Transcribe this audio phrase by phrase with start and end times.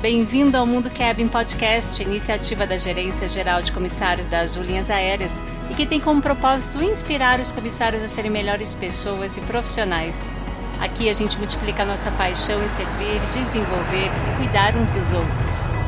[0.00, 5.38] bem-vindo ao Mundo Cabin Podcast, iniciativa da Gerência Geral de Comissários das Linhas Aéreas
[5.70, 10.18] e que tem como propósito inspirar os comissários a serem melhores pessoas e profissionais.
[10.80, 15.80] Aqui a gente multiplica a nossa paixão em servir, desenvolver e cuidar uns dos outros.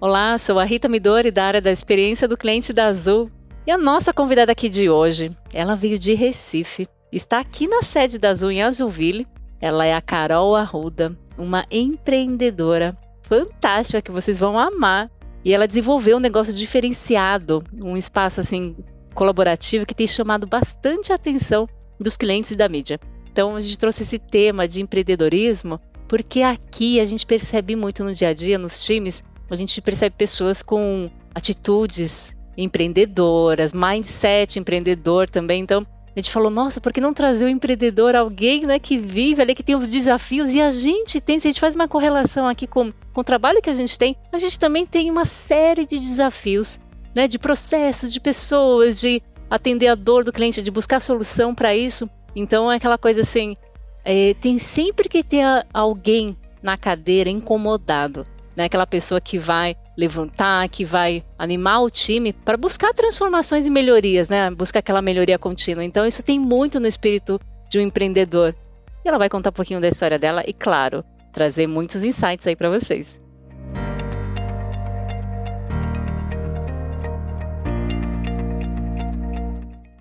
[0.00, 3.28] Olá, sou a Rita Midori da área da experiência do cliente da Azul.
[3.66, 8.18] E a nossa convidada aqui de hoje, ela veio de Recife, está aqui na sede
[8.18, 9.26] da Azul em Azulville.
[9.60, 15.10] Ela é a Carol Arruda, uma empreendedora fantástica que vocês vão amar.
[15.44, 18.76] E ela desenvolveu um negócio diferenciado, um espaço assim
[19.14, 22.98] colaborativo que tem chamado bastante a atenção dos clientes e da mídia.
[23.30, 28.12] Então a gente trouxe esse tema de empreendedorismo porque aqui a gente percebe muito no
[28.12, 35.62] dia a dia, nos times, a gente percebe pessoas com atitudes empreendedoras, mindset empreendedor também.
[35.62, 39.40] Então, a gente falou, nossa, por que não trazer o empreendedor, alguém né, que vive
[39.40, 40.52] ali, que tem os desafios?
[40.52, 43.62] E a gente tem, se a gente faz uma correlação aqui com, com o trabalho
[43.62, 46.80] que a gente tem, a gente também tem uma série de desafios,
[47.14, 51.74] né, de processos, de pessoas, de atender a dor do cliente, de buscar solução para
[51.76, 52.10] isso.
[52.34, 53.56] Então, é aquela coisa assim,
[54.04, 58.26] é, tem sempre que ter alguém na cadeira incomodado
[58.60, 58.66] né?
[58.66, 64.28] Aquela pessoa que vai levantar, que vai animar o time para buscar transformações e melhorias,
[64.28, 64.50] né?
[64.50, 65.82] Buscar aquela melhoria contínua.
[65.82, 68.54] Então isso tem muito no espírito de um empreendedor.
[69.02, 72.54] E ela vai contar um pouquinho da história dela e, claro, trazer muitos insights aí
[72.54, 73.18] para vocês.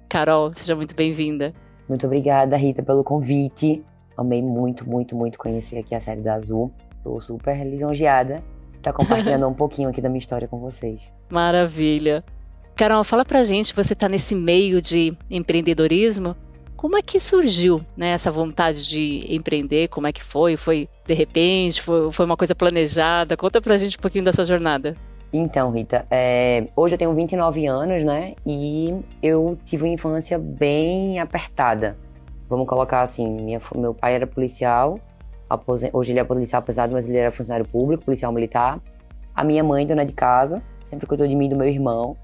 [0.09, 1.53] Carol, seja muito bem-vinda.
[1.87, 3.81] Muito obrigada, Rita, pelo convite.
[4.17, 6.73] Amei muito, muito, muito conhecer aqui a série da Azul.
[7.00, 8.44] Estou super lisonjeada
[8.80, 11.11] estar tá compartilhando um pouquinho aqui da minha história com vocês.
[11.30, 12.23] Maravilha.
[12.75, 16.36] Carol, fala pra gente, você está nesse meio de empreendedorismo,
[16.77, 19.89] como é que surgiu né, essa vontade de empreender?
[19.89, 20.55] Como é que foi?
[20.55, 21.82] Foi de repente?
[21.82, 23.36] Foi, foi uma coisa planejada?
[23.36, 24.95] Conta pra gente um pouquinho da sua jornada.
[25.32, 28.33] Então, Rita, é, hoje eu tenho 29 anos, né?
[28.45, 31.98] E eu tive uma infância bem apertada.
[32.48, 34.98] Vamos colocar assim: minha, meu pai era policial
[35.93, 38.80] Hoje ele é policial pesado, mas ele era funcionário público, policial militar.
[39.33, 42.15] A minha mãe, dona de casa, sempre cuidou de mim e do meu irmão.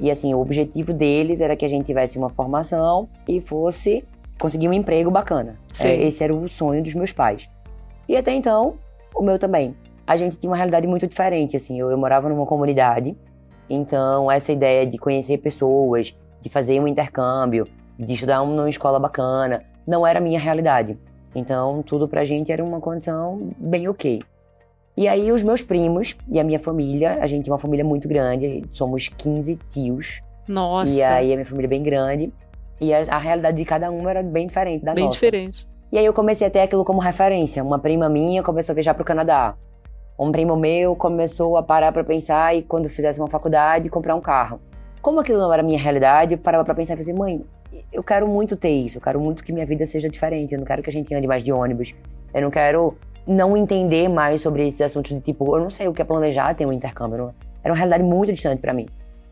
[0.00, 4.04] E assim, o objetivo deles era que a gente tivesse uma formação e fosse
[4.38, 5.56] conseguir um emprego bacana.
[5.80, 7.48] É, esse era o sonho dos meus pais.
[8.08, 8.74] E até então,
[9.14, 9.76] o meu também.
[10.04, 11.78] A gente tinha uma realidade muito diferente, assim.
[11.78, 13.16] Eu, eu morava numa comunidade,
[13.70, 19.62] então essa ideia de conhecer pessoas, de fazer um intercâmbio, de estudar numa escola bacana,
[19.86, 20.98] não era a minha realidade.
[21.34, 24.22] Então, tudo pra gente era uma condição bem ok.
[24.96, 28.06] E aí, os meus primos e a minha família, a gente é uma família muito
[28.06, 30.20] grande, somos 15 tios.
[30.46, 30.92] Nossa!
[30.92, 32.32] E aí, a minha família é bem grande.
[32.78, 35.18] E a, a realidade de cada um era bem diferente da bem nossa.
[35.18, 35.66] Bem diferente.
[35.90, 37.62] E aí, eu comecei a ter aquilo como referência.
[37.64, 39.54] Uma prima minha começou a viajar pro Canadá.
[40.18, 44.20] Um primo meu começou a parar para pensar e, quando fizesse uma faculdade, comprar um
[44.20, 44.60] carro.
[45.00, 47.42] Como aquilo não era minha realidade, eu parava pra pensar e pensei, mãe,
[47.92, 50.66] eu quero muito ter isso, eu quero muito que minha vida seja diferente, eu não
[50.66, 51.94] quero que a gente ande mais de ônibus,
[52.32, 52.96] eu não quero
[53.26, 56.54] não entender mais sobre esses assuntos de tipo, eu não sei o que é planejar
[56.54, 58.86] ter um intercâmbio, era uma realidade muito distante para mim.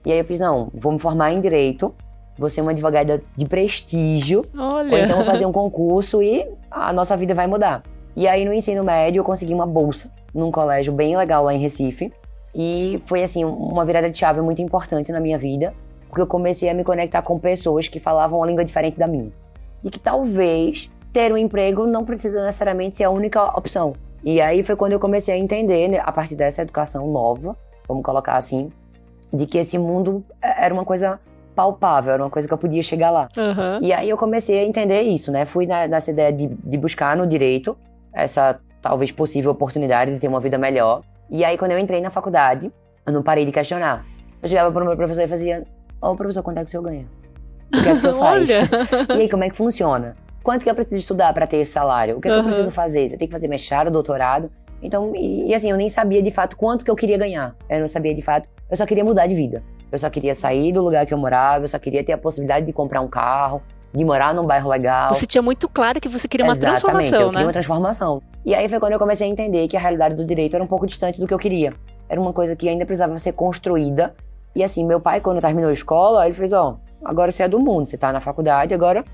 [0.04, 1.94] E aí eu fiz, não, vou me formar em direito,
[2.38, 4.90] vou ser uma advogada de prestígio, Olha.
[4.90, 7.82] ou então vou fazer um concurso e a nossa vida vai mudar.
[8.16, 11.58] E aí no ensino médio eu consegui uma bolsa num colégio bem legal lá em
[11.58, 12.12] Recife,
[12.54, 15.74] e foi assim uma virada de chave muito importante na minha vida,
[16.10, 19.30] porque eu comecei a me conectar com pessoas que falavam uma língua diferente da minha.
[19.82, 23.94] E que talvez ter um emprego não precisa necessariamente ser a única opção.
[24.22, 27.56] E aí foi quando eu comecei a entender, né, a partir dessa educação nova,
[27.88, 28.70] vamos colocar assim,
[29.32, 31.18] de que esse mundo é, era uma coisa
[31.54, 33.28] palpável, era uma coisa que eu podia chegar lá.
[33.36, 33.78] Uhum.
[33.80, 35.46] E aí eu comecei a entender isso, né?
[35.46, 37.76] Fui nessa ideia de, de buscar no direito
[38.12, 41.02] essa talvez possível oportunidade de ter uma vida melhor.
[41.30, 42.72] E aí quando eu entrei na faculdade,
[43.06, 44.04] eu não parei de questionar.
[44.42, 45.64] Eu chegava para o meu professor e fazia:
[46.00, 47.06] Ô, professor, quanto é que o senhor ganha?
[47.72, 48.48] O que é que o senhor faz?
[48.48, 50.16] e aí, como é que funciona?
[50.42, 52.16] Quanto que eu preciso estudar para ter esse salário?
[52.16, 53.04] O que, é que eu preciso fazer?
[53.04, 54.50] Eu tenho que fazer mestrado, doutorado?
[54.82, 57.54] Então, e, e, assim, eu nem sabia de fato quanto que eu queria ganhar.
[57.68, 58.48] Eu não sabia de fato.
[58.70, 59.62] Eu só queria mudar de vida.
[59.92, 62.64] Eu só queria sair do lugar que eu morava, eu só queria ter a possibilidade
[62.64, 63.60] de comprar um carro,
[63.92, 65.08] de morar num bairro legal.
[65.10, 67.32] Você tinha muito claro que você queria uma Exatamente, transformação, eu né?
[67.32, 68.22] queria uma transformação.
[68.46, 70.66] E aí foi quando eu comecei a entender que a realidade do direito era um
[70.66, 71.74] pouco distante do que eu queria.
[72.08, 74.14] Era uma coisa que ainda precisava ser construída
[74.54, 77.58] e assim, meu pai, quando terminou a escola, ele fez: Ó, agora você é do
[77.58, 79.04] mundo, você tá na faculdade, agora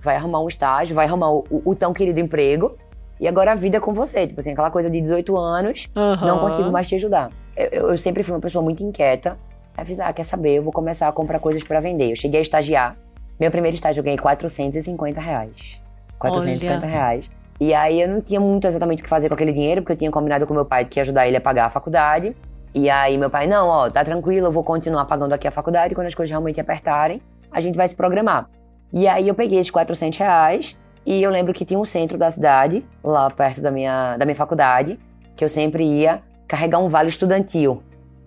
[0.00, 2.76] vai arrumar um estágio, vai arrumar o, o, o tão querido emprego.
[3.18, 4.26] E agora a vida é com você.
[4.26, 6.26] Tipo assim, aquela coisa de 18 anos, uhum.
[6.26, 7.30] não consigo mais te ajudar.
[7.56, 9.38] Eu, eu, sempre fui uma pessoa muito inquieta.
[9.76, 10.56] Aí fiz, ah, quer saber?
[10.56, 12.10] Eu vou começar a comprar coisas para vender.
[12.10, 12.96] Eu cheguei a estagiar.
[13.38, 15.80] Meu primeiro estágio eu ganhei 450 reais.
[16.18, 16.86] 450 Olha.
[16.86, 17.30] reais.
[17.60, 19.96] E aí eu não tinha muito exatamente o que fazer com aquele dinheiro, porque eu
[19.96, 22.34] tinha combinado com meu pai que ia ajudar ele a pagar a faculdade.
[22.74, 25.94] E aí meu pai, não, ó, tá tranquilo, eu vou continuar pagando aqui a faculdade.
[25.94, 28.48] Quando as coisas realmente apertarem, a gente vai se programar.
[28.92, 32.30] E aí eu peguei esses 400 reais e eu lembro que tinha um centro da
[32.30, 34.98] cidade, lá perto da minha, da minha faculdade,
[35.36, 37.82] que eu sempre ia carregar um vale estudantil,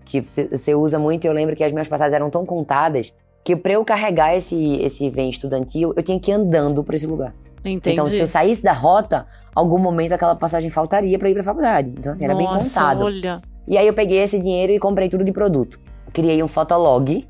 [0.05, 1.25] que você- usa muito.
[1.25, 4.75] E eu lembro que as minhas passagens eram tão contadas que pra eu carregar esse,
[4.81, 7.33] esse vem estudantil, eu tinha que ir andando pra esse lugar.
[7.63, 7.93] Entendi.
[7.95, 11.93] Então, se eu saísse da rota, algum momento aquela passagem faltaria pra ir pra faculdade.
[11.97, 13.03] Então, assim, era bem Nossa, contado.
[13.03, 13.41] olha.
[13.67, 15.79] E aí eu peguei esse dinheiro e comprei tudo de produto.
[16.13, 17.27] Criei um fotolog,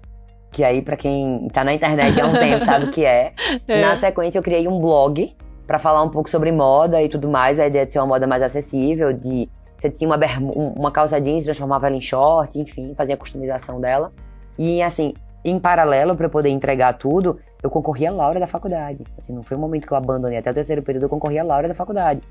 [0.51, 3.33] que aí pra quem tá na internet há um tempo sabe o que é.
[3.67, 3.81] É.
[3.81, 5.35] Na sequência eu criei um blog
[5.65, 7.59] pra falar um pouco sobre moda e tudo mais.
[7.59, 11.19] A ideia de ser uma moda mais acessível, de você tinha uma, um- uma calça
[11.19, 14.11] jeans, transformava ela em short, enfim, fazia a customização dela.
[14.57, 15.13] E assim,
[15.43, 19.03] em paralelo pra eu poder entregar tudo, eu concorria à Laura da faculdade.
[19.17, 21.45] Assim, não foi um momento que eu abandonei, até o terceiro período eu concorria à
[21.45, 22.21] Laura da faculdade.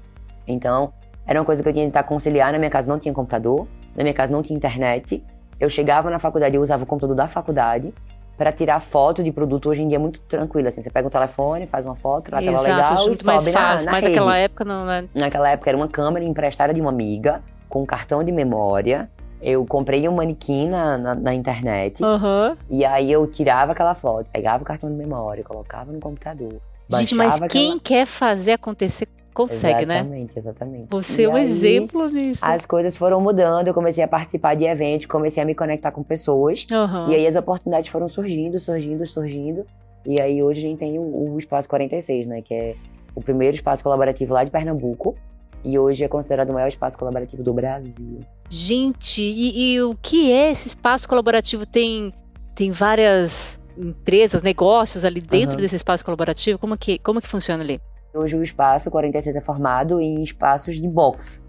[0.46, 0.90] Então,
[1.26, 2.52] era uma coisa que eu tinha que tentar conciliar.
[2.52, 3.66] Na minha casa não tinha computador,
[3.96, 5.22] na minha casa não tinha internet.
[5.58, 7.92] Eu chegava na faculdade e eu usava o computador da faculdade
[8.36, 9.70] para tirar foto de produto.
[9.70, 10.82] Hoje em dia é muito tranquilo, assim.
[10.82, 13.60] Você pega um telefone, faz uma foto, ela Exato, legal e muito mais sobe na,
[13.60, 13.86] fácil.
[13.86, 14.14] na Mas rede.
[14.14, 15.08] naquela época não, né?
[15.14, 19.08] Naquela época era uma câmera emprestada de uma amiga, com um cartão de memória.
[19.40, 22.02] Eu comprei um manequim na, na, na internet.
[22.04, 22.56] Aham.
[22.68, 26.56] E aí eu tirava aquela foto, pegava o cartão de memória, colocava no computador.
[26.90, 29.96] Gente, mas baixava quem aquela- quer fazer acontecer, consegue, né?
[29.98, 30.86] Exatamente, exatamente.
[30.90, 32.44] Você E é um aí, exemplo nisso.
[32.44, 36.02] As coisas foram mudando, eu comecei a participar de eventos, comecei a me conectar com
[36.02, 36.66] pessoas.
[36.72, 37.10] Aham.
[37.10, 39.66] E aí as oportunidades foram surgindo, surgindo, surgindo.
[40.06, 42.40] E aí hoje a gente tem o, o Espaço 46, né?
[42.40, 42.74] Que é
[43.14, 45.14] o primeiro espaço colaborativo lá de Pernambuco.
[45.62, 48.20] E hoje é considerado o maior espaço colaborativo do Brasil.
[48.48, 51.66] Gente, e, e o que é esse espaço colaborativo?
[51.66, 52.12] Tem,
[52.54, 55.62] tem várias empresas, negócios ali dentro Aham.
[55.62, 56.58] desse espaço colaborativo?
[56.58, 57.80] Como que, como que funciona ali?
[58.16, 61.44] Hoje o espaço 46 é formado em espaços de box.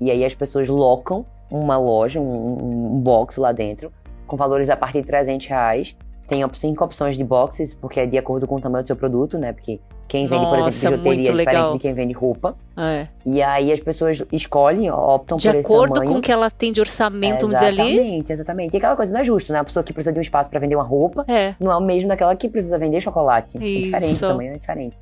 [0.00, 3.92] E aí as pessoas locam uma loja, um, um box lá dentro,
[4.26, 5.96] com valores a partir de 300 reais.
[6.28, 9.36] Tem cinco opções de boxes, porque é de acordo com o tamanho do seu produto,
[9.36, 9.52] né?
[9.52, 11.72] Porque quem vende, por Nossa, exemplo, bijuteria é diferente legal.
[11.72, 12.56] de quem vende roupa.
[12.76, 13.06] É.
[13.26, 16.12] E aí as pessoas escolhem, optam De por esse acordo tamanho.
[16.12, 17.80] com o que ela tem de orçamento, vamos dizer ali.
[17.94, 18.74] Exatamente, exatamente.
[18.74, 19.58] E aquela coisa não é justo, né?
[19.58, 21.54] A pessoa que precisa de um espaço para vender uma roupa É.
[21.58, 23.56] não é o mesmo daquela que precisa vender chocolate.
[23.56, 24.24] É diferente, Isso.
[24.24, 24.96] o tamanho é diferente.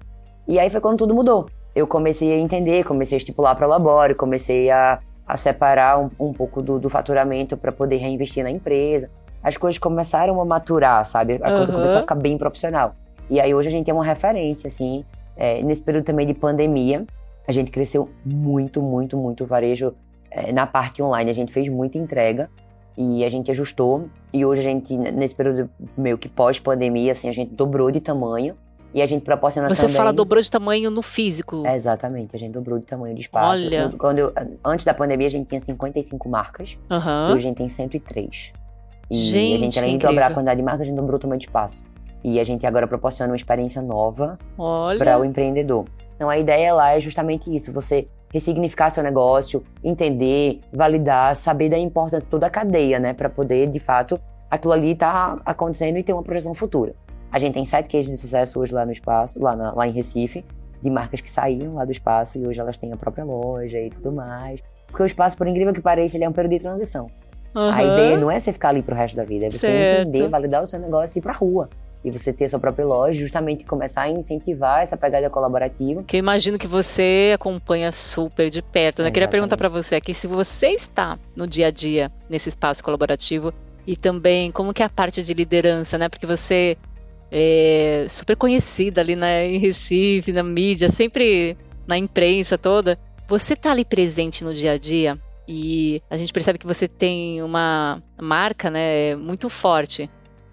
[0.49, 1.47] E aí foi quando tudo mudou.
[1.77, 6.09] Eu comecei a entender, comecei a estipular para o labore, comecei a, a separar um,
[6.19, 9.11] um pouco do, do faturamento para poder reinvestir na empresa.
[9.43, 11.35] As coisas começaram a maturar, sabe?
[11.35, 11.73] A coisa Aham.
[11.73, 12.95] começou a ficar bem profissional.
[13.29, 15.05] E aí hoje a gente é uma referência, assim.
[15.37, 17.06] É, nesse período também de pandemia,
[17.47, 19.94] a gente cresceu muito, muito, muito o varejo
[20.31, 21.31] é, na parte online.
[21.31, 22.49] A gente fez muita entrega
[22.97, 24.09] e a gente ajustou.
[24.33, 28.56] E hoje a gente, nesse período meio que pós-pandemia, assim, a gente dobrou de tamanho.
[28.94, 29.96] E a gente proporciona Você também...
[29.96, 31.67] fala dobrou de tamanho no físico.
[31.67, 33.64] É, Exatamente, a gente dobrou de tamanho de espaço.
[33.67, 33.93] Olha.
[33.99, 34.32] Quando eu-
[34.64, 36.79] antes da pandemia, a gente tinha 55 marcas.
[36.90, 37.29] Aham.
[37.35, 38.52] Hoje a gente tem 103.
[39.11, 41.19] E a Gente, gente, além de dobrar a quantidade de marcas, a gente dobrou o
[41.19, 41.85] tamanho de espaço.
[42.25, 44.38] E a gente agora proporciona uma experiência nova
[44.99, 45.84] para o empreendedor.
[46.17, 51.79] Então a ideia lá é justamente isso: você ressignificar seu negócio, entender, validar, saber da
[51.79, 53.12] importância de toda a cadeia, né?
[53.14, 54.19] Para poder, de fato,
[54.50, 56.94] aquilo ali tá acontecendo e ter uma projeção futura.
[57.31, 59.93] A gente tem sete cases de sucesso hoje lá no espaço, lá, na- lá em
[59.93, 60.44] Recife,
[60.82, 63.91] de marcas que saíram lá do espaço e hoje elas têm a própria loja e
[63.91, 64.61] tudo mais.
[64.87, 67.06] Porque o espaço, por incrível que pareça, ele é um período de transição.
[67.55, 67.82] A Aham.
[67.93, 70.08] ideia não é você ficar ali pro resto da vida, é você Certo.
[70.08, 71.69] entender, validar o seu negócio e ir pra rua.
[72.05, 76.05] E você ter a sua própria loja, justamente começar a incentivar essa pegada colaborativa.
[76.05, 79.03] Que eu imagino que você acompanha super de perto.
[79.03, 79.08] né?
[79.08, 82.85] Eu queria perguntar para você aqui se você está no dia a dia nesse espaço
[82.85, 83.53] colaborativo
[83.85, 86.08] e também como que é a parte de liderança, né?
[86.08, 86.77] Porque você
[87.31, 91.56] é super conhecida ali né, em Recife, na mídia, sempre
[91.87, 92.99] na imprensa toda.
[93.29, 97.43] Você tá ali presente no dia a dia e a gente percebe que você tem
[97.43, 100.11] uma marca, né, muito forte.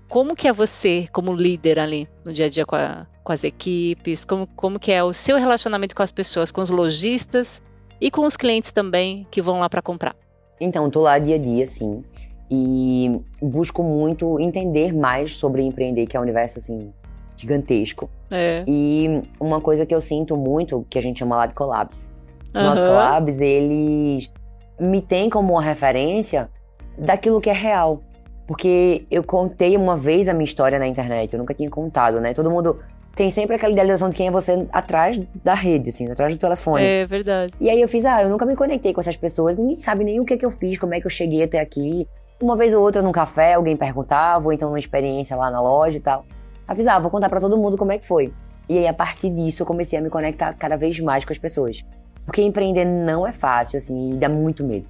[0.08, 3.44] Como que é você como líder ali no dia a dia com, a- com as
[3.44, 4.24] equipes?
[4.24, 7.62] Como, como que é o seu relacionamento com as pessoas, com os lojistas
[8.00, 10.16] e com os clientes também que vão lá para comprar?
[10.62, 12.04] Então, tô lá dia a dia, sim.
[12.50, 16.92] E busco muito entender mais sobre empreender, que é um universo, assim,
[17.36, 18.10] gigantesco.
[18.30, 18.64] É.
[18.68, 22.14] E uma coisa que eu sinto muito, que a gente chama lá de collabs.
[22.54, 22.90] Os nossos Aham.
[22.90, 24.32] collabs, eles
[24.80, 26.50] me têm como uma referência
[26.98, 28.00] daquilo que é real.
[28.48, 32.34] Porque eu contei uma vez a minha história na internet, eu nunca tinha contado, né?
[32.34, 32.80] Todo mundo
[33.16, 36.84] tem sempre aquela idealização de quem é você atrás da rede, assim, atrás do telefone.
[36.84, 37.54] É verdade.
[37.60, 40.20] E aí eu fiz, ah, eu nunca me conectei com essas pessoas, ninguém sabe nem
[40.20, 42.08] o que, que eu fiz, como é que eu cheguei até aqui.
[42.42, 45.98] Uma vez ou outra num café, alguém perguntava, ou então numa experiência lá na loja
[45.98, 46.26] e tal.
[46.68, 48.34] Avisava, vou contar para todo mundo como é que foi.
[48.68, 51.38] E aí, a partir disso, eu comecei a me conectar cada vez mais com as
[51.38, 51.84] pessoas.
[52.26, 54.88] Porque empreender não é fácil, assim, e dá muito medo.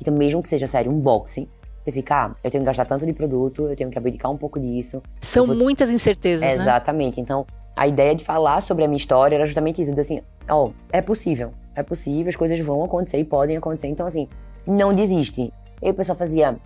[0.00, 1.48] Então, mesmo que seja sério, um boxing,
[1.82, 4.36] você fica, ah, eu tenho que gastar tanto de produto, eu tenho que abdicar um
[4.36, 5.02] pouco disso.
[5.20, 5.56] São vou...
[5.56, 6.62] muitas incertezas, é, né?
[6.62, 7.20] Exatamente.
[7.20, 10.72] Então, a ideia de falar sobre a minha história era justamente isso, assim, ó, oh,
[10.92, 13.88] é possível, é possível, as coisas vão acontecer e podem acontecer.
[13.88, 14.28] Então, assim,
[14.66, 15.52] não desiste.
[15.82, 16.56] E aí o pessoal fazia,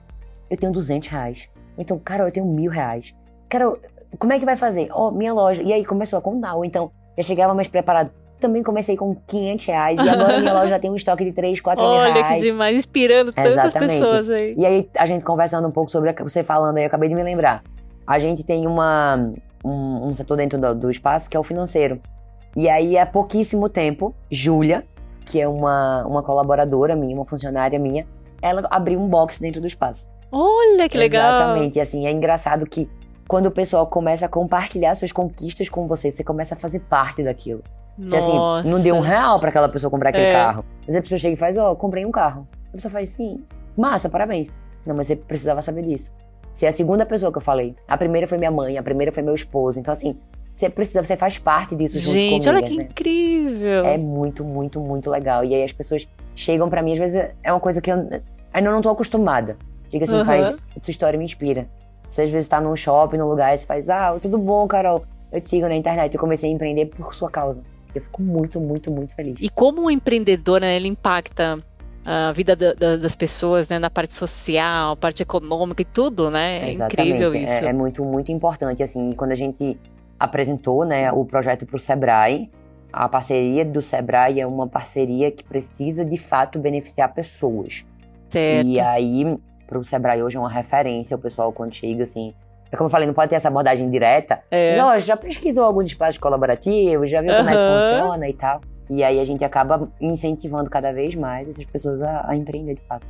[0.50, 1.48] eu tenho 200 reais.
[1.76, 3.14] Então, cara, eu tenho mil reais.
[3.48, 3.72] Cara,
[4.18, 4.88] como é que vai fazer?
[4.90, 5.62] Ó, oh, minha loja.
[5.62, 6.54] E aí começou a contar.
[6.54, 8.10] Ou então, já chegava mais preparado.
[8.40, 11.60] Também comecei com 500 reais e agora minha loja já tem um estoque de 3,
[11.60, 12.16] 4 Olha reais.
[12.16, 13.90] Olha que demais, inspirando tantas Exatamente.
[13.90, 14.54] pessoas aí.
[14.56, 17.22] E aí, a gente conversando um pouco sobre você falando aí, eu acabei de me
[17.22, 17.64] lembrar.
[18.06, 19.32] A gente tem uma,
[19.64, 22.00] um, um setor dentro do, do espaço que é o financeiro.
[22.56, 24.84] E aí, há pouquíssimo tempo, Júlia,
[25.24, 28.06] que é uma, uma colaboradora minha, uma funcionária minha,
[28.40, 30.08] ela abriu um box dentro do espaço.
[30.30, 31.36] Olha que legal!
[31.36, 31.78] Exatamente.
[31.78, 32.88] E assim, é engraçado que
[33.26, 37.22] quando o pessoal começa a compartilhar suas conquistas com você, você começa a fazer parte
[37.22, 37.62] daquilo.
[37.98, 38.10] Nossa.
[38.10, 40.32] Você assim, não deu um real para aquela pessoa comprar aquele é.
[40.32, 40.64] carro.
[40.86, 42.46] Mas a pessoa chega e faz, ó, oh, comprei um carro.
[42.70, 43.44] A pessoa faz, sim,
[43.76, 44.48] massa, parabéns.
[44.86, 46.10] Não, mas você precisava saber disso.
[46.52, 47.76] Você é a segunda pessoa que eu falei.
[47.86, 49.78] A primeira foi minha mãe, a primeira foi meu esposo.
[49.78, 50.16] Então, assim,
[50.52, 52.48] você precisa, você faz parte disso junto Gente, comigo.
[52.48, 52.84] olha que né?
[52.84, 53.84] incrível!
[53.84, 55.44] É muito, muito, muito legal.
[55.44, 58.08] E aí as pessoas chegam para mim, às vezes é uma coisa que eu
[58.52, 59.56] ainda não tô acostumada.
[59.90, 60.24] Diga assim, uhum.
[60.24, 61.66] faz, sua história me inspira.
[62.10, 65.04] Você às vezes tá num shopping, num lugar, e você faz, ah, tudo bom, Carol?
[65.30, 66.14] Eu te sigo na internet.
[66.14, 67.62] Eu comecei a empreender por sua causa.
[67.94, 69.36] Eu fico muito, muito, muito feliz.
[69.40, 71.62] E como um empreendedor, né, ele impacta
[72.04, 76.68] a vida da, da, das pessoas, né, na parte social, parte econômica e tudo, né?
[76.68, 77.08] É Exatamente.
[77.08, 77.64] incrível isso.
[77.64, 79.78] É, é, muito, muito importante, assim, quando a gente
[80.18, 82.50] apresentou, né, o projeto para o Sebrae,
[82.92, 87.84] a parceria do Sebrae é uma parceria que precisa, de fato, beneficiar pessoas.
[88.30, 88.68] Certo.
[88.68, 89.38] E aí,
[89.68, 92.34] para o Sebrae hoje é uma referência, o pessoal quando chega, assim,
[92.72, 94.40] é como eu falei, não pode ter essa abordagem direta.
[94.50, 94.76] É.
[94.76, 97.36] Mas, ó, já pesquisou alguns espaços colaborativos, já viu uhum.
[97.36, 98.60] como é que funciona e tal.
[98.90, 102.80] E aí a gente acaba incentivando cada vez mais essas pessoas a, a empreender de
[102.82, 103.06] fato.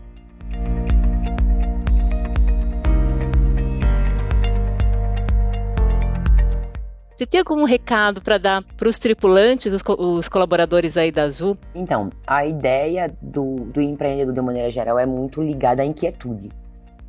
[7.18, 11.58] Você tem algum recado para dar para os tripulantes, os, os, colaboradores aí da Azul?
[11.74, 16.48] Então, a ideia do, do empreendedor de maneira geral é muito ligada à inquietude.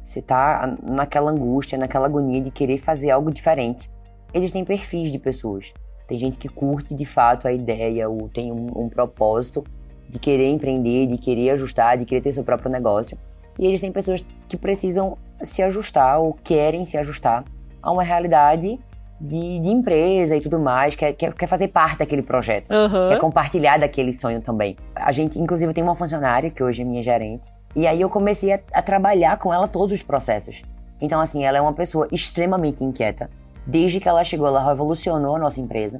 [0.01, 3.87] Você tá naquela angústia, naquela agonia de querer fazer algo diferente.
[4.33, 5.71] Existem perfis de pessoas.
[6.07, 9.63] Tem gente que curte de fato a ideia, ou tem um, um propósito
[10.09, 13.15] de querer empreender, de querer ajustar, de querer ter seu próprio negócio.
[13.59, 17.45] E existem pessoas que precisam se ajustar ou querem se ajustar
[17.79, 18.79] a uma realidade
[19.19, 23.09] de, de empresa e tudo mais, quer, quer, quer fazer parte daquele projeto, uhum.
[23.09, 24.77] quer compartilhar daquele sonho também.
[24.95, 28.53] A gente, inclusive, tem uma funcionária que hoje é minha gerente, e aí eu comecei
[28.53, 30.61] a, a trabalhar com ela todos os processos.
[31.01, 33.29] Então, assim, ela é uma pessoa extremamente inquieta.
[33.65, 35.99] Desde que ela chegou, ela revolucionou a nossa empresa.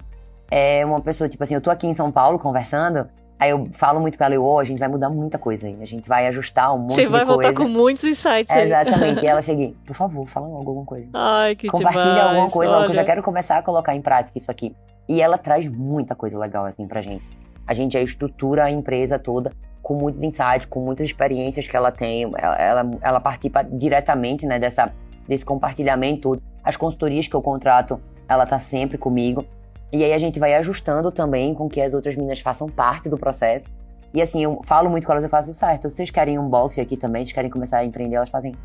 [0.51, 3.07] É uma pessoa, tipo assim, eu tô aqui em São Paulo conversando,
[3.39, 5.77] Aí eu falo muito com ela, eu, oh, a gente vai mudar muita coisa aí.
[5.81, 7.25] A gente vai ajustar um monte Você de coisa.
[7.25, 8.65] Você vai voltar com muitos insights aí.
[8.65, 9.23] Exatamente.
[9.23, 11.07] e ela cheguei, por favor, fala logo alguma coisa.
[11.13, 12.27] Ai, que Compartilha demais.
[12.27, 12.83] alguma coisa, Olha.
[12.83, 14.75] que eu já quero começar a colocar em prática isso aqui.
[15.07, 17.23] E ela traz muita coisa legal, assim, pra gente.
[17.65, 21.93] A gente já estrutura a empresa toda com muitos insights, com muitas experiências que ela
[21.93, 22.23] tem.
[22.37, 24.91] Ela, ela, ela participa diretamente, né, dessa,
[25.27, 26.37] desse compartilhamento.
[26.61, 29.45] As consultorias que eu contrato, ela tá sempre comigo.
[29.91, 33.17] E aí a gente vai ajustando também com que as outras meninas façam parte do
[33.17, 33.67] processo.
[34.13, 35.89] E assim, eu falo muito com elas, eu faço certo.
[35.89, 37.23] Vocês querem um boxe aqui também?
[37.23, 38.15] Vocês querem começar a empreender?
[38.15, 38.55] Elas fazem,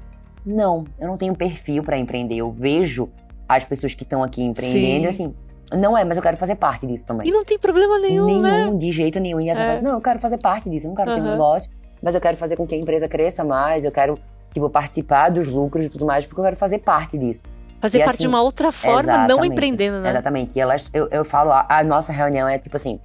[0.44, 2.36] não, eu não tenho perfil para empreender.
[2.36, 3.10] Eu vejo
[3.48, 5.04] as pessoas que estão aqui empreendendo Sim.
[5.04, 5.34] e assim,
[5.72, 7.28] não é, mas eu quero fazer parte disso também.
[7.28, 8.72] E não tem problema nenhum, nenhum né?
[8.76, 9.40] de jeito nenhum.
[9.40, 9.82] E essa é.
[9.82, 10.86] não, eu quero fazer parte disso.
[10.86, 11.16] Eu não quero uhum.
[11.16, 11.70] ter um negócio,
[12.02, 13.84] mas eu quero fazer com que a empresa cresça mais.
[13.84, 14.18] Eu quero,
[14.52, 17.42] tipo, participar dos lucros e tudo mais, porque eu quero fazer parte disso.
[17.80, 20.10] Fazer e, parte assim, de uma outra forma, não empreendendo, né?
[20.10, 20.56] Exatamente.
[20.56, 23.00] E elas, eu, eu falo, a, a nossa reunião é tipo assim,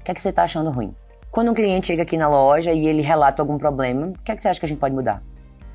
[0.00, 0.94] o que é que você tá achando ruim?
[1.30, 4.36] Quando um cliente chega aqui na loja e ele relata algum problema, o que é
[4.36, 5.22] que você acha que a gente pode mudar?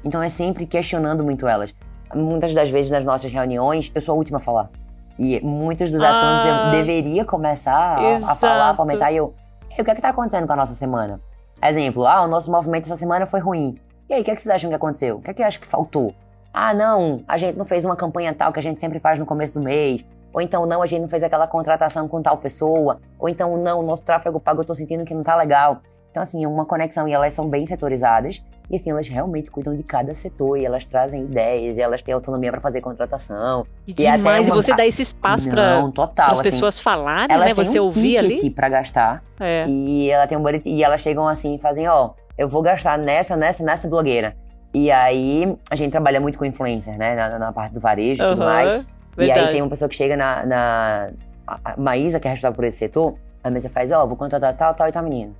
[0.03, 1.73] Então é sempre questionando muito elas.
[2.13, 4.69] Muitas das vezes nas nossas reuniões, eu sou a última a falar.
[5.17, 9.13] E muitos dos assuntos ah, eu deveria começar a, a, falar, a fomentar.
[9.13, 9.33] E eu,
[9.77, 11.19] e o que é que tá acontecendo com a nossa semana?
[11.63, 13.77] Exemplo, ah, o nosso movimento essa semana foi ruim.
[14.09, 15.17] E aí, o que, é que vocês acham que aconteceu?
[15.17, 16.13] O que é que acham que faltou?
[16.57, 19.25] Ah, não, a gente não fez uma campanha tal que a gente sempre faz no
[19.25, 20.05] começo do mês.
[20.31, 22.97] Ou então, não, a gente não fez aquela contratação com tal pessoa.
[23.19, 25.81] Ou então, não, o nosso tráfego pago eu tô sentindo que não tá legal.
[26.11, 28.41] Então, assim, uma conexão e elas são bem setorizadas.
[28.71, 32.13] E assim, elas realmente cuidam de cada setor e elas trazem ideias e elas têm
[32.13, 33.65] autonomia para fazer contratação.
[33.85, 34.55] E, e demais, uma...
[34.55, 37.53] e você dá esse espaço para as assim, pessoas falarem, né?
[37.53, 38.49] Você um ouvir ali.
[38.49, 39.21] para gastar.
[39.41, 39.65] É.
[39.67, 43.35] E ela tem um e elas chegam assim e fazem, ó, eu vou gastar nessa,
[43.35, 44.37] nessa, nessa blogueira.
[44.75, 47.15] E aí, a gente trabalha muito com influencer, né?
[47.15, 48.73] Na, na parte do varejo e tudo Aham, mais.
[48.73, 49.39] E verdade.
[49.39, 50.45] aí tem uma pessoa que chega na.
[50.45, 51.09] na
[51.47, 54.53] a a Maísa, que é responsável por esse setor, a mesa faz, ó, vou contratar
[54.57, 55.31] tal, tal e tal menina.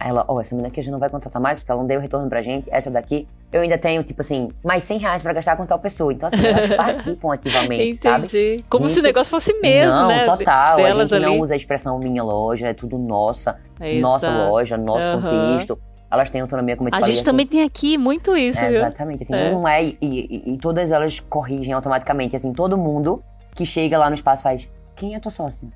[0.00, 1.86] Aí ela, ó, essa menina aqui a gente não vai contratar mais, porque ela não
[1.86, 2.66] deu retorno pra gente.
[2.72, 6.12] Essa daqui, eu ainda tenho, tipo assim, mais 100 reais pra gastar com tal pessoa.
[6.12, 8.26] Então, assim, elas participam ativamente, sabe?
[8.26, 8.56] Entendi.
[8.68, 10.24] Como se o negócio fosse mesmo, não, né?
[10.24, 10.72] total.
[10.72, 11.26] A Delas gente ali.
[11.26, 14.00] não usa a expressão minha loja, é tudo nossa, Exato.
[14.00, 15.20] nossa loja, nosso Aham.
[15.20, 15.78] contexto.
[16.10, 17.14] Elas têm autonomia, como eu te A falei.
[17.14, 18.78] gente assim, também tem aqui muito isso, é, viu?
[18.78, 19.50] Exatamente, assim, É.
[19.52, 23.22] não é, e, e- e todas elas corrigem automaticamente, assim, todo mundo
[23.54, 25.68] que chega lá no espaço faz, quem é tua sócia?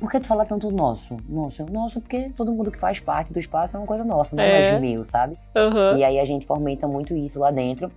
[0.00, 1.16] Por que tu fala tanto nosso?
[1.28, 4.42] Nosso, nosso, porque todo mundo que faz parte do espaço é uma coisa nossa, não
[4.42, 4.52] é, É.
[4.70, 5.38] mais meu, sabe?
[5.54, 5.96] Aham.
[5.96, 7.90] E aí a gente fomenta muito isso lá dentro,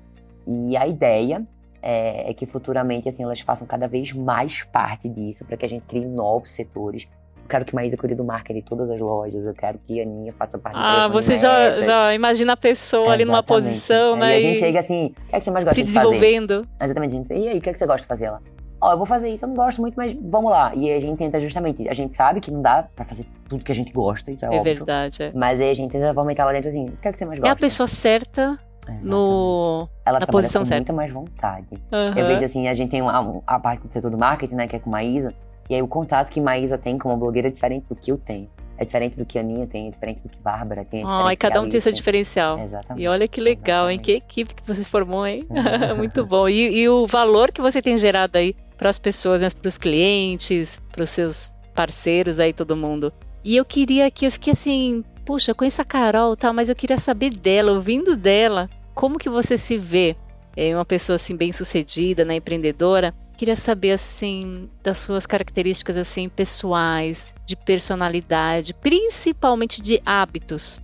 [0.47, 1.43] e a ideia
[1.81, 5.69] é, é que futuramente, assim, elas façam cada vez mais parte disso, para que a
[5.69, 7.07] gente crie novos setores.
[7.49, 10.03] Eu quero que Maísa cuide do marketing de todas as lojas, eu quero que a
[10.03, 14.35] Aninha faça parte Ah, você já, já imagina a pessoa ali numa posição, né?
[14.35, 16.05] a gente e chega assim, o que é que você mais gosta se de fazer?
[16.05, 16.67] desenvolvendo.
[16.79, 17.11] Exatamente.
[17.11, 17.33] gente.
[17.33, 18.39] E aí, o que, é que você gosta de fazer lá?
[18.79, 20.75] Ó, eu vou fazer isso, eu não gosto muito, mas vamos lá.
[20.75, 23.63] E aí a gente tenta justamente, a gente sabe que não dá pra fazer tudo
[23.63, 24.75] que a gente gosta, isso é, É óbvio.
[24.75, 25.23] verdade.
[25.23, 27.25] É, Mas aí a gente tenta fomentar lá dentro assim, o que é que você
[27.25, 27.53] mais é gosta?
[27.53, 29.07] a pessoa certa Exatamente.
[29.07, 29.89] no.
[30.05, 30.79] Ela na posição com certa.
[30.81, 31.67] muita mais vontade.
[31.91, 32.13] Aham.
[32.15, 34.67] Eu vejo assim, a gente tem uma, um- a parte do setor do marketing, né,
[34.67, 35.33] que é com Maísa.
[35.69, 38.49] E aí o contato que Maísa tem como blogueira é diferente do que eu tenho.
[38.77, 41.01] É diferente do que a Aninha tem, é diferente do que Bárbara tem.
[41.01, 42.57] É Ah, e cada a um tem seu diferencial.
[42.59, 43.03] Exatamente.
[43.03, 43.99] E olha que legal, hein?
[43.99, 44.31] Que Exatamente.
[44.31, 45.45] equipe que você formou, hein?
[45.97, 46.47] Muito bom.
[46.47, 49.49] E, e o valor que você tem gerado aí para as pessoas, né?
[49.49, 53.11] para os clientes, para os seus parceiros aí, todo mundo.
[53.43, 56.97] E eu queria que eu fiquei assim, puxa, conheço a Carol, tal, mas eu queria
[56.97, 60.15] saber dela, ouvindo dela, como que você se vê?
[60.55, 63.13] É uma pessoa assim bem sucedida, né, empreendedora.
[63.39, 70.81] Queria saber assim das suas características assim pessoais, de personalidade, principalmente de hábitos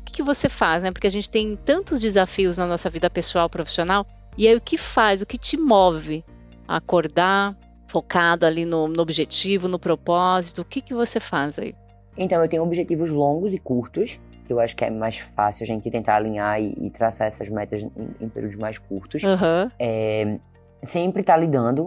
[0.00, 0.92] o que, que você faz, né?
[0.92, 4.06] Porque a gente tem tantos desafios na nossa vida pessoal, profissional.
[4.38, 6.24] E aí, o que faz, o que te move
[6.68, 7.56] a acordar
[7.88, 10.62] focado ali no, no objetivo, no propósito?
[10.62, 11.74] O que, que você faz aí?
[12.16, 15.66] Então, eu tenho objetivos longos e curtos, que eu acho que é mais fácil a
[15.66, 17.90] gente tentar alinhar e, e traçar essas metas em,
[18.20, 19.24] em períodos mais curtos.
[19.24, 20.38] Aham, É,
[20.84, 21.86] sempre estar lidando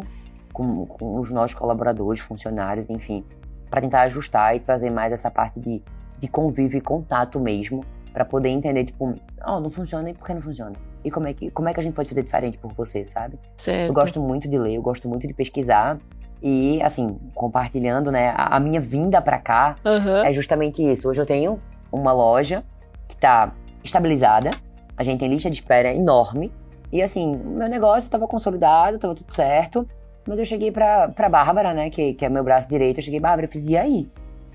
[0.53, 3.23] com, com os nossos colaboradores, funcionários, enfim,
[3.69, 5.81] para tentar ajustar e trazer mais essa parte de,
[6.17, 10.33] de convívio e contato mesmo, para poder entender, tipo, oh, não funciona e por que
[10.33, 10.73] não funciona?
[11.03, 13.39] E como é, que, como é que a gente pode fazer diferente por você, sabe?
[13.55, 13.89] certo.
[13.89, 15.97] Eu gosto muito de ler, eu gosto muito de pesquisar.
[16.41, 21.07] E, assim, compartilhando, né, a, a minha vinda pra cá Aham, é justamente isso.
[21.07, 21.59] Hoje eu tenho
[21.91, 22.63] uma loja
[23.07, 24.51] que tá estabilizada,
[24.95, 26.51] a gente tem lista de espera enorme.
[26.91, 29.87] E, assim, meu negócio tava consolidado, tava tudo certo.
[30.27, 32.99] Mas eu cheguei pra, pra Bárbara, né, que, que é meu braço direito.
[32.99, 34.09] Eu cheguei, Bárbara, eu fiz, e aí?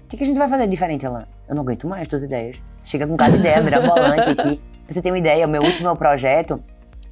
[0.05, 1.27] O que, que a gente vai fazer diferente lá?
[1.49, 2.57] Eu não aguento mais tuas ideias.
[2.83, 4.61] Chega com cada ideia mirabolante aqui.
[4.85, 6.63] Pra você ter uma ideia, o meu último projeto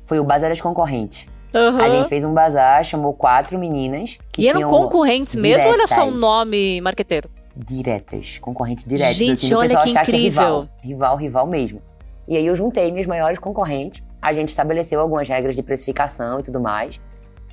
[0.05, 1.27] foi o Bazar das Concorrentes.
[1.55, 1.91] A aham.
[1.91, 6.03] gente fez um bazar, chamou quatro meninas que E eram concorrentes mesmo ou era só
[6.03, 6.21] um diretas.
[6.21, 7.31] nome marqueteiro?
[7.55, 9.17] diretas, concorrentes diretas.
[9.17, 10.43] Gente, assim, olha que achar é incrível.
[10.43, 11.83] rival, rival, rival mesmo.
[12.27, 16.43] E aí eu juntei minhas maiores concorrentes, a gente estabeleceu algumas regras de precificação e
[16.45, 17.01] tudo mais.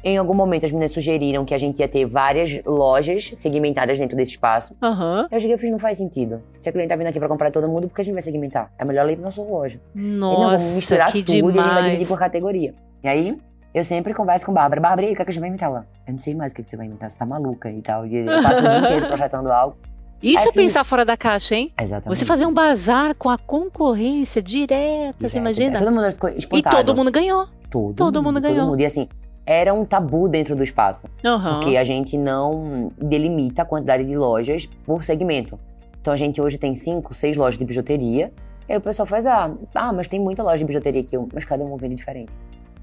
[0.01, 4.15] Em algum momento as meninas sugeriram que a gente ia ter várias lojas segmentadas dentro
[4.15, 4.77] desse espaço.
[4.81, 5.27] Aham.
[5.29, 6.41] Eu cheguei e fiz, não faz sentido.
[6.59, 8.21] Se a cliente tá vindo aqui pra comprar todo mundo, por que a gente vai
[8.21, 8.71] segmentar?
[8.77, 9.77] É melhor ler pra nossa loja.
[9.93, 12.07] e não, vamos Nossa, misturar que tudo e a gente vai dividir demais.
[12.07, 12.73] por categoria.
[13.03, 13.37] E aí,
[13.73, 14.79] eu sempre converso com a Bárbara.
[14.79, 15.85] Bárbara, e o que, é que a gente vai inventar lá?
[16.07, 18.07] Eu não sei mais o que, que você vai inventar, você tá maluca e tal.
[18.07, 19.75] E eu passo o dia inteiro projetando algo.
[20.21, 21.69] Isso é fiz- pensar fora da caixa, hein?
[21.79, 22.17] Exatamente.
[22.17, 25.77] Você fazer um bazar com a concorrência direta, você imagina?
[25.79, 26.75] Todo mundo ficou E espantado.
[26.77, 27.47] todo mundo ganhou.
[27.69, 28.59] Todo, todo mundo ganhou.
[28.59, 28.81] Todo mundo.
[28.81, 29.07] E assim,
[29.45, 31.05] era um tabu dentro do espaço.
[31.23, 31.59] Aham.
[31.61, 35.59] Porque a gente não delimita a quantidade de lojas por segmento.
[36.01, 38.31] Então a gente hoje tem cinco, seis lojas de bijuteria.
[38.67, 41.17] E aí o pessoal faz, ah, ah, mas tem muita loja de bijuteria aqui.
[41.33, 42.31] Mas cada uma vende diferente.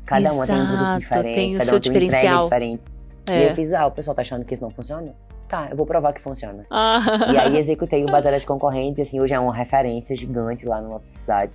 [0.05, 2.43] Cada uma tem um produto Exato, diferente, tem o cada seu uma tem diferencial.
[2.45, 2.83] diferente.
[3.29, 3.51] E É.
[3.51, 5.13] eu fiz, ah, o pessoal tá achando que isso não funciona?
[5.49, 6.65] Tá, eu vou provar que funciona.
[6.71, 7.01] Ah.
[7.33, 10.89] E aí executei o Bazar das Concorrentes, assim, hoje é uma referência gigante lá na
[10.89, 11.53] nossa cidade.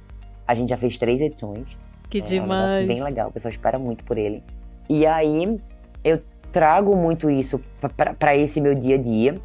[0.47, 1.77] A gente já fez três edições.
[2.09, 2.87] que É um negócio demais.
[2.87, 4.43] bem legal, o pessoal espera muito por ele.
[4.89, 5.59] E aí
[6.03, 7.61] eu trago muito isso
[8.17, 9.39] pra esse meu dia a dia.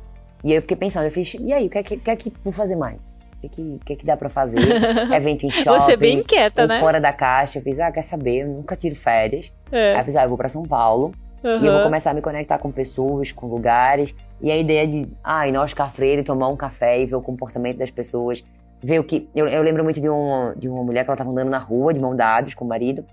[0.45, 2.17] E aí eu fiquei pensando, eu fiz, e aí, o que é que, que, é
[2.17, 2.97] que vou fazer mais?
[3.37, 3.49] O que, é
[3.85, 4.59] que, é que dá pra fazer?
[5.15, 6.81] Evento em shopping, Você é bem inquieta, né?
[6.81, 7.59] fora da caixa.
[7.59, 8.43] Eu fiz, ah, quer saber?
[8.43, 9.53] Eu nunca tiro férias.
[9.71, 10.01] Aí É.
[10.01, 11.13] eu fiz, ah, eu vou pra São Paulo.
[11.45, 14.13] E eu vou começar a me conectar com pessoas, com lugares.
[14.41, 17.23] E a ideia de, ah, ir no Oscar Freire, tomar um café e ver o
[17.23, 18.45] comportamento das pessoas.
[18.83, 19.29] Ver o que.
[19.35, 21.95] Eu, eu lembro muito de, um, de uma mulher que ela tava andando na rua,
[21.95, 23.05] de mão dados com o marido.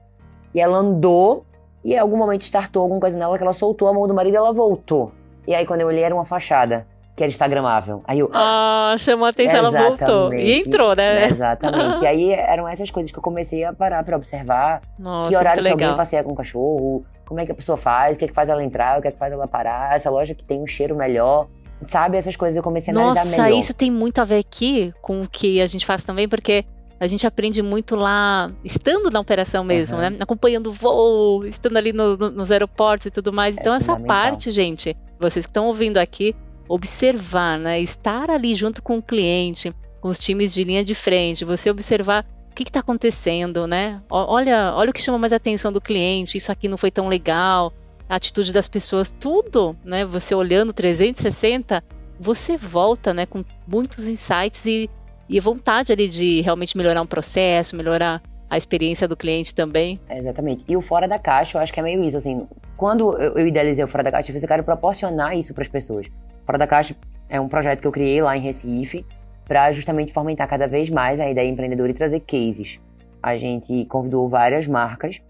[0.54, 1.46] E ela andou,
[1.84, 4.34] e em algum momento startou alguma coisa nela que ela soltou a mão do marido
[4.34, 5.12] e ela voltou.
[5.48, 6.86] E aí quando eu olhei era uma fachada.
[7.16, 8.02] que era instagramável.
[8.06, 8.30] Aí eu.
[8.34, 10.34] Ah, chamou a atenção, ela voltou.
[10.34, 11.26] E entrou, né?
[11.26, 12.04] Exatamente.
[12.04, 14.82] e aí eram essas coisas que eu comecei a parar pra observar.
[14.98, 17.76] Nossa, que horário que que alguém passeia com o cachorro, como é que a pessoa
[17.76, 19.96] faz, o que é que faz ela entrar, o que é que faz ela parar,
[19.96, 21.48] essa loja que tem um cheiro melhor.
[21.88, 23.60] Sabe, essas coisas eu comecei a analisar Nossa, melhor.
[23.60, 26.63] isso tem muito a ver aqui com o que a gente faz também, porque
[27.00, 30.12] a gente aprende muito lá, estando na operação mesmo, uhum.
[30.12, 30.17] né?
[30.19, 33.58] Acompanhando o voo, estando ali no, no, nos aeroportos e tudo mais.
[33.58, 36.36] É então, essa parte, gente, vocês que estão ouvindo aqui,
[36.69, 37.82] observar, né?
[37.82, 42.26] Estar ali junto com o cliente, com os times de linha de frente, você observar
[42.54, 44.00] o que está acontecendo, né?
[44.10, 47.08] Olha, olha o que chama mais a atenção do cliente, isso aqui não foi tão
[47.08, 47.74] legal,
[48.08, 50.06] a atitude das pessoas, tudo, né?
[50.06, 51.84] Você olhando 360,
[52.20, 54.89] você volta, né, com muitos insights e,
[55.28, 60.00] e vontade ali de realmente melhorar um processo, melhorar a experiência do cliente também.
[60.08, 60.63] É, exatamente.
[60.68, 63.84] E o fora da caixa, eu acho que é meio isso, assim, quando eu idealizei
[63.84, 66.06] o fora da caixa, eu quero proporcionar isso para as pessoas.
[66.46, 66.96] Fora da Caixa
[67.30, 69.06] é um projeto que eu criei lá em Recife
[69.46, 72.80] para justamente fomentar cada vez mais a ideia empreendedora e trazer cases.
[73.22, 75.22] A gente convidou várias marcas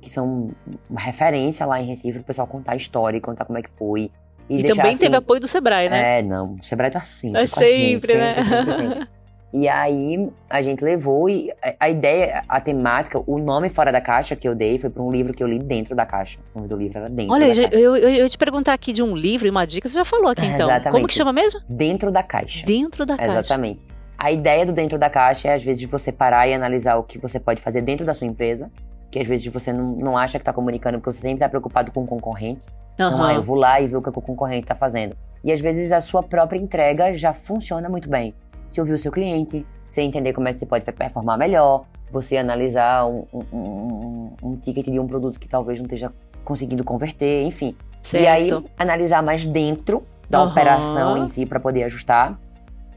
[0.00, 0.50] que são
[0.96, 4.10] referência lá em Recife, o pessoal contar a história, contar como é que foi.
[4.50, 6.18] E, e também assim, teve apoio do Sebrae, né?
[6.18, 8.42] É, não, o Sebrae tá sempre é sempre, gente, né?
[8.42, 9.08] Sempre, sempre, sempre.
[9.52, 14.34] E aí a gente levou e a ideia, a temática, o nome fora da caixa
[14.34, 16.38] que eu dei foi para um livro que eu li dentro da caixa.
[16.54, 17.74] O nome do livro era dentro Olha, da caixa.
[17.74, 20.04] Eu, eu, eu ia te perguntar aqui de um livro e uma dica, você já
[20.06, 20.70] falou aqui então.
[20.70, 20.92] Exatamente.
[20.92, 21.60] Como que chama mesmo?
[21.68, 22.64] Dentro da caixa.
[22.64, 23.40] Dentro da caixa.
[23.40, 23.84] Exatamente.
[24.16, 27.18] A ideia do dentro da caixa é às vezes você parar e analisar o que
[27.18, 28.70] você pode fazer dentro da sua empresa,
[29.10, 31.92] que às vezes você não, não acha que está comunicando porque você sempre está preocupado
[31.92, 32.64] com o concorrente.
[32.98, 33.06] Uhum.
[33.06, 35.14] Então, ah, eu vou lá e ver o que o concorrente está fazendo.
[35.44, 38.32] E às vezes a sua própria entrega já funciona muito bem.
[38.72, 42.38] Se ouvir o seu cliente, você entender como é que você pode performar melhor, você
[42.38, 46.10] analisar um, um, um, um ticket de um produto que talvez não esteja
[46.42, 47.76] conseguindo converter, enfim.
[48.02, 48.24] Certo.
[48.24, 50.50] E aí, analisar mais dentro da uhum.
[50.50, 52.38] operação em si para poder ajustar.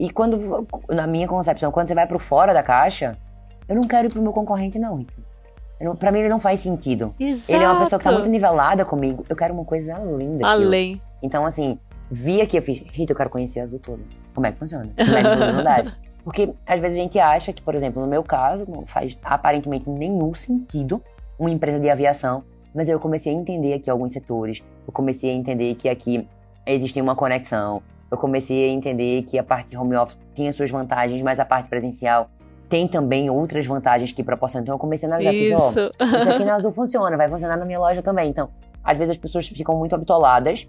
[0.00, 3.18] E quando, na minha concepção, quando você vai pro fora da caixa,
[3.68, 5.04] eu não quero ir pro meu concorrente, não.
[5.98, 7.14] Pra mim, ele não faz sentido.
[7.20, 7.52] Exato.
[7.52, 9.26] Ele é uma pessoa que tá muito nivelada comigo.
[9.28, 10.46] Eu quero uma coisa além daquilo.
[10.46, 11.00] Além.
[11.22, 11.78] Então, assim,
[12.10, 14.00] vi aqui, eu fiz, Rita, eu quero conhecer a Azul toda.
[14.36, 14.90] Como é que funciona?
[14.94, 18.22] Como é que funciona Porque às vezes a gente acha que, por exemplo, no meu
[18.22, 21.02] caso, não faz aparentemente nenhum sentido
[21.38, 22.44] uma empresa de aviação,
[22.74, 26.28] mas eu comecei a entender aqui alguns setores, eu comecei a entender que aqui
[26.66, 30.70] existe uma conexão, eu comecei a entender que a parte de home office tinha suas
[30.70, 32.28] vantagens, mas a parte presencial
[32.68, 34.64] tem também outras vantagens que proporcionam.
[34.64, 35.72] Então eu comecei a analisar, isso.
[35.72, 38.28] Fiz, oh, isso aqui na Azul funciona, vai funcionar na minha loja também.
[38.28, 38.50] Então,
[38.82, 40.66] às vezes as pessoas ficam muito habitoladas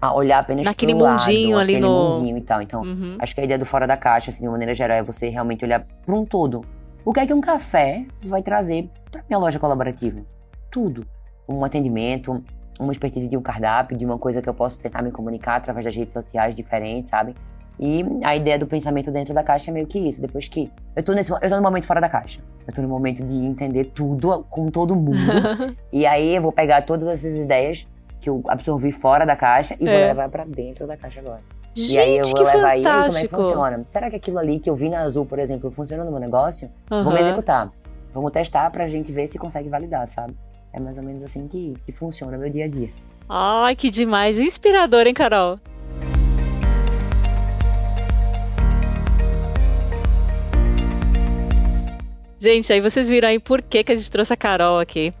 [0.00, 2.62] a olhar apenas naquele pro mundinho lado, ali no mundinho e tal.
[2.62, 3.16] Então, uhum.
[3.18, 5.28] acho que a ideia do fora da caixa, assim, de uma maneira geral, é você
[5.28, 6.64] realmente olhar para um todo.
[7.04, 10.20] O que é que um café vai trazer para minha loja colaborativa?
[10.70, 11.06] Tudo.
[11.48, 12.42] Um atendimento,
[12.78, 15.84] uma expertise de um cardápio, de uma coisa que eu posso tentar me comunicar através
[15.84, 17.34] das redes sociais diferentes, sabe?
[17.80, 20.20] E a ideia do pensamento dentro da caixa é meio que isso.
[20.20, 20.70] Depois que.
[20.96, 22.40] Eu tô, nesse, eu tô no momento fora da caixa.
[22.66, 25.16] Eu tô no momento de entender tudo com todo mundo.
[25.92, 27.86] e aí eu vou pegar todas essas ideias
[28.20, 29.98] que eu absorvi fora da caixa e é.
[29.98, 31.40] vou levar para dentro da caixa agora.
[31.74, 32.78] Gente, e aí eu vou levar fantástico.
[32.78, 33.86] aí como é que funciona.
[33.90, 36.68] Será que aquilo ali que eu vi na Azul, por exemplo, funciona no meu negócio?
[36.90, 37.04] Uhum.
[37.04, 37.70] Vamos executar.
[38.12, 40.34] Vamos testar pra gente ver se consegue validar, sabe?
[40.72, 42.90] É mais ou menos assim que, que funciona meu dia a dia.
[43.28, 44.40] Ai, que demais.
[44.40, 45.58] Inspirador, hein, Carol?
[52.40, 55.12] Gente, aí vocês viram aí por que, que a gente trouxe a Carol aqui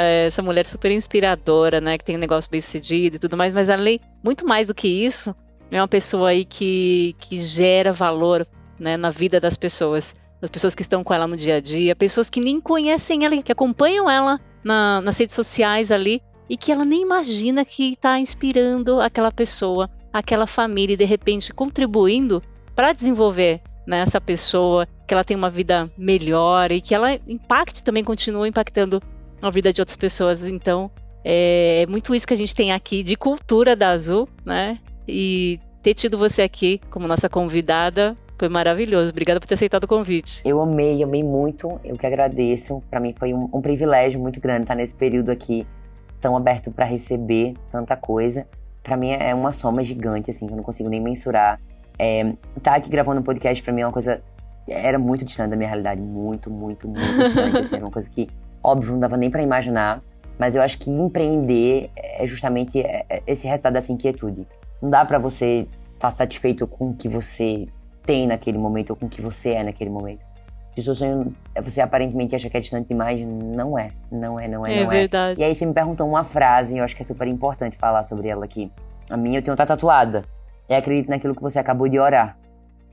[0.00, 3.68] essa mulher super inspiradora, né, que tem um negócio bem sucedido e tudo mais, mas
[3.68, 5.34] além, muito mais do que isso,
[5.70, 8.46] é uma pessoa aí que, que gera valor,
[8.78, 11.94] né, na vida das pessoas, das pessoas que estão com ela no dia a dia,
[11.94, 16.72] pessoas que nem conhecem ela, que acompanham ela na, nas redes sociais ali e que
[16.72, 22.42] ela nem imagina que está inspirando aquela pessoa, aquela família e de repente contribuindo
[22.74, 27.82] para desenvolver né, essa pessoa, que ela tenha uma vida melhor e que ela impacte
[27.82, 29.02] também, continue impactando
[29.42, 30.46] a vida de outras pessoas.
[30.46, 30.90] Então,
[31.24, 34.78] é, é muito isso que a gente tem aqui de cultura da Azul, né?
[35.06, 39.10] E ter tido você aqui como nossa convidada foi maravilhoso.
[39.10, 40.42] Obrigada por ter aceitado o convite.
[40.44, 41.80] Eu amei, amei muito.
[41.84, 42.82] Eu que agradeço.
[42.90, 45.66] Para mim foi um, um, privilégio muito grande estar nesse período aqui
[46.20, 48.46] tão aberto para receber tanta coisa.
[48.82, 51.60] Para mim é uma soma gigante, assim, que eu não consigo nem mensurar.
[51.98, 54.20] É, tá aqui gravando um podcast para mim é uma coisa
[54.66, 57.58] era muito distante da minha realidade, muito, muito, muito distante.
[57.58, 58.28] Assim, era uma coisa que
[58.62, 60.02] Óbvio, não dava nem para imaginar,
[60.38, 64.46] mas eu acho que empreender é justamente é, é esse resultado dessa inquietude.
[64.80, 67.66] Não dá para você estar tá satisfeito com o que você
[68.04, 70.24] tem naquele momento ou com o que você é naquele momento.
[70.74, 73.90] Se o seu sonho você aparentemente acha que é distante demais, não é.
[74.10, 75.00] Não é, não é, é não é.
[75.00, 75.40] verdade.
[75.40, 78.28] E aí você me perguntou uma frase, eu acho que é super importante falar sobre
[78.28, 78.72] ela aqui.
[79.10, 80.24] A minha eu tenho tá tatuada.
[80.68, 82.38] é acredite naquilo que você acabou de orar.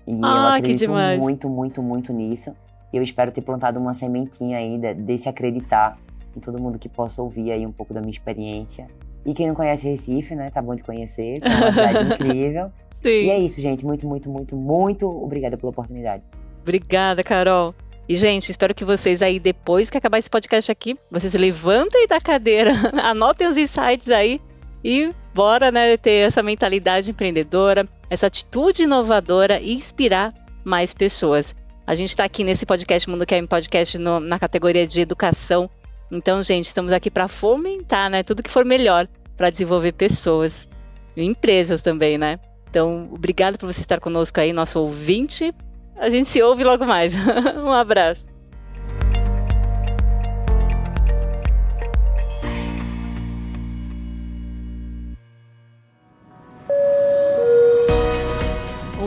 [0.06, 2.54] E ah, eu acredito muito, muito, muito nisso.
[2.92, 5.98] E eu espero ter plantado uma sementinha ainda desse acreditar
[6.36, 8.88] em todo mundo que possa ouvir aí um pouco da minha experiência.
[9.26, 10.50] E quem não conhece Recife, né?
[10.50, 12.72] Tá bom de conhecer, é uma cidade incrível.
[13.02, 13.10] Sim.
[13.10, 13.86] E é isso, gente.
[13.86, 16.24] Muito, muito, muito, muito obrigada pela oportunidade.
[16.62, 17.74] Obrigada, Carol.
[18.08, 22.20] E, gente, espero que vocês aí, depois que acabar esse podcast aqui, vocês levantem da
[22.20, 22.72] cadeira,
[23.04, 24.42] anotem os insights aí
[24.84, 31.56] e bora, né, ter essa mentalidade empreendedora, essa atitude inovadora e inspirar mais pessoas.
[31.90, 35.68] A gente está aqui nesse podcast Mundo Quer Podcast no, na categoria de educação.
[36.12, 40.70] Então, gente, estamos aqui para fomentar, né, tudo que for melhor para desenvolver pessoas
[41.18, 42.40] e empresas também, né?
[42.70, 45.52] Então, obrigado por você estar conosco aí, nosso ouvinte.
[45.98, 47.16] A gente se ouve logo mais.
[47.58, 48.30] um abraço.